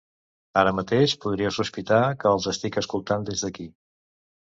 Ara 0.61 0.71
mateix 0.77 1.13
podria 1.27 1.53
sospitar 1.59 2.01
que 2.25 2.33
els 2.35 2.51
estic 2.55 2.83
escoltant 2.85 3.31
des 3.33 3.49
d'aquí. 3.49 3.73